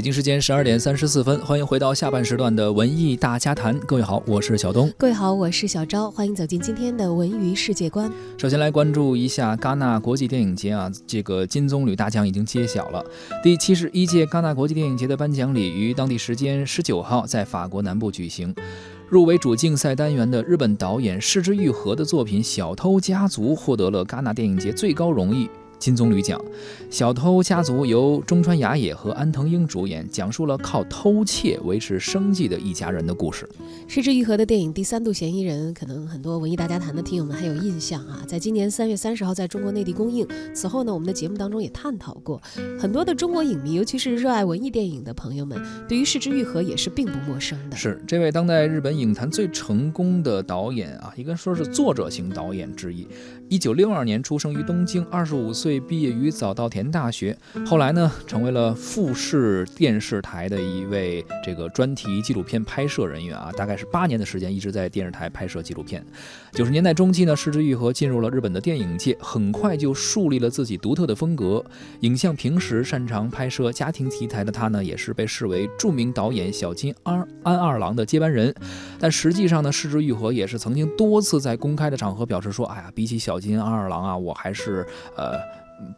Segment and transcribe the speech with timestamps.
[0.00, 3.78] 北京时间十二点三十四分，欢迎回到下半时段的文艺大家谈。
[3.80, 4.90] 各位好，我是小东。
[4.96, 6.10] 各位好，我是小昭。
[6.10, 8.10] 欢迎走进今天的文娱世界观。
[8.38, 13.04] 首先来关注一下戛纳国际电影节啊，这个金棕榈大奖已经揭晓了。
[13.42, 18.54] 第七十一届戛纳国际电影节的颁奖礼于当地时间十九号在法国南部举行。
[19.10, 25.46] 入围主竞赛单元的日本导演市之愈合的作品《小偷家族》获得了戛纳电影节最高荣誉。
[25.80, 26.38] 金棕榈奖，
[26.90, 33.48] 《小偷家族》由中川雅也和安藤英主演，讲述了靠偷窃维持生计的一家人的故事。
[33.88, 40.28] 失之愈合的电影《第三度嫌疑人》，可能很多文艺大家谈的听友们还有印象啊，在今年三月三十号在中国内地公映。
[40.54, 42.38] 此后呢，我们的节目当中也探讨过，
[42.78, 45.58] 很多的中国影迷，尤其是热爱文艺电影的朋友们，
[45.88, 47.76] 对于失之愈合也是并不陌生的。
[47.76, 53.08] 是这位当代日本影坛最成功的导演啊，应该说是作者型导演之一。
[53.48, 55.69] 一九六二年出生于东京，二十五岁。
[55.78, 66.04] 毕业于早稻田大学，后来呢，成为了富士电视台的一位这个专题纪录片拍摄人员啊，大概是八年的时间，一直在电视台拍摄纪录片。
[66.52, 71.64] 九十年代中期呢，失之愈合进入了日本的电影界，很快就树立了自己独特的风格。
[72.00, 78.54] 影像平时擅长拍摄家庭题材的他呢，也是被视为著名导演小金安安二郎的接班人。
[78.98, 85.38] 但实际上呢，失之愈合也是曾经多次在公开的场合表示说：“哎呀，比起小金安二郎啊，我还是呃。”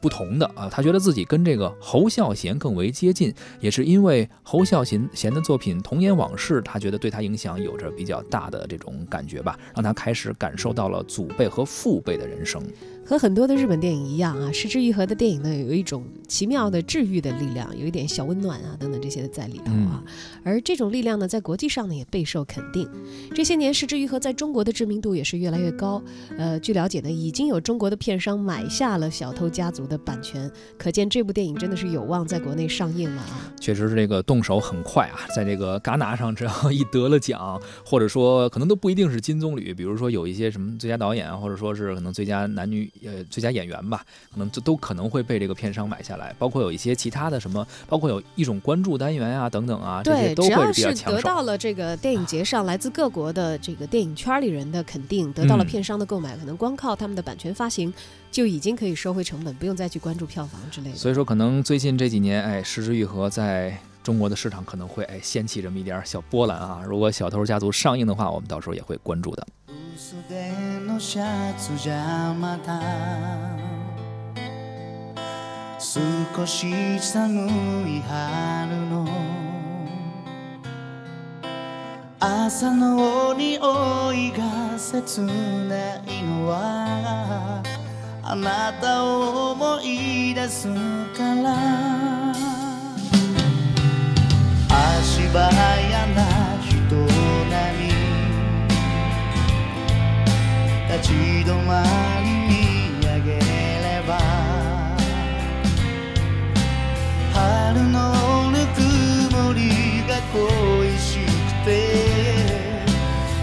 [0.00, 12.62] 不同的啊，他觉得自己跟这个侯孝贤更为接近，也是因为侯孝贤贤的作品《童年往事》，他觉得对他影响有着比较大的这种感觉吧，让他开始感受到了祖辈和父辈的人生。
[13.10, 20.00] 和很多的日本电影一样啊，失之愈合的电影呢，有一种奇妙的治愈的力量，有一点小温暖啊等等这些在里头啊。
[20.44, 22.88] 而这种力量呢，在国际上呢也备受肯定。
[23.34, 26.00] 这些年，失之愈合在中国的知名度也是越来越高。
[26.38, 30.48] 呃，据了解呢，已经有中国的片商买下了《小偷家族》的版权，
[30.78, 33.52] 可见这部电影真的是有望在国内上映了啊。
[33.60, 42.88] 确实是这个动手很快啊，在这个戛纳上，只要一得了奖，或者说可能都不一定是金棕榈，比如说有一些什么最佳导演啊，或者说是可能最佳男女。
[43.04, 51.16] 呃，最佳演员吧，可能就都可能会被这个片商买下来，包括有一些其他的什么，包括有一种关注单元啊等等啊，这些都会比较抢手。
[51.16, 57.92] 得到了这个电影节上来自各国的这个电影圈里人的肯定，得到了片商的购买，可能光靠他们的版权发行
[58.30, 60.96] 就已经可以收回成本，不用再去关注票房之类的。
[60.96, 66.82] 所以说，可能最近这几年，哎，失之愈合在中国的市场可能会哎掀起这么一点小波澜啊。
[66.86, 69.46] 如果《小偷家族》上映的话，我们到时候也会关注的。
[70.98, 72.80] シャツじゃまた。
[75.78, 77.46] 少し寒
[77.88, 79.06] い春の。
[82.18, 83.58] 朝の匂
[84.12, 85.26] いが切な
[86.06, 87.62] いのは。
[88.22, 90.68] あなたを思い出す
[91.16, 91.89] から。
[101.10, 101.12] ち
[101.44, 101.82] 止ま
[102.22, 104.18] り見上げれば
[107.34, 108.78] 春のぬく
[109.34, 111.68] もりが恋しくて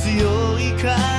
[0.00, 1.11] 強い風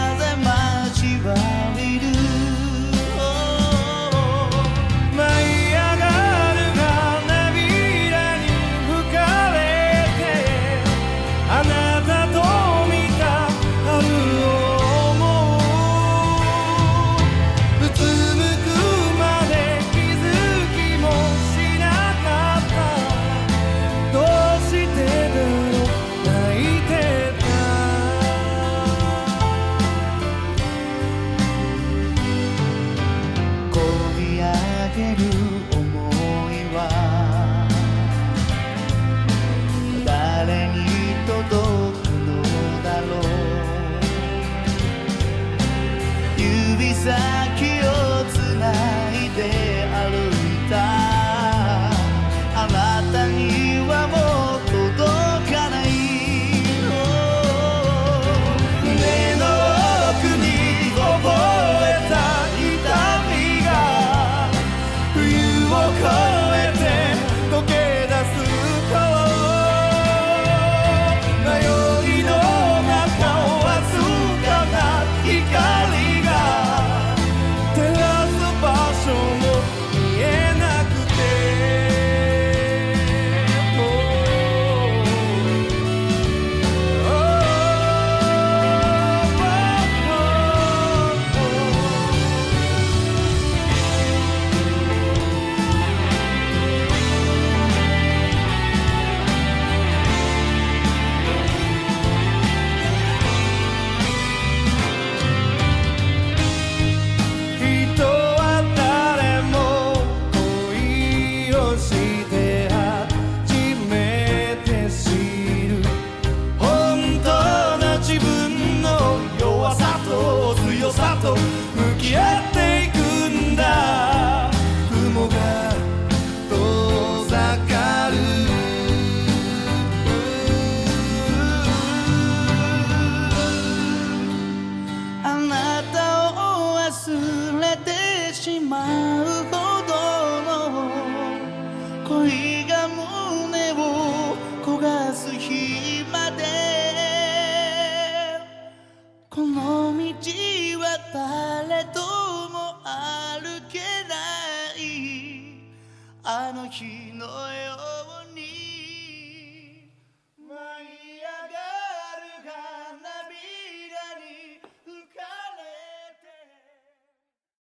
[156.26, 157.93] あの日のよう